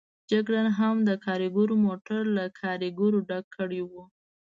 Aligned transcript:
جګړن 0.31 0.67
هم 0.79 0.95
د 1.09 1.11
کاریګرو 1.25 1.75
موټر 1.85 2.21
له 2.37 2.45
کاریګرو 2.61 3.19
ډک 3.29 3.45
کړی 3.57 3.81
و. 3.89 3.91